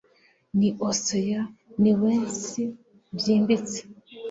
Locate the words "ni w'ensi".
1.81-2.61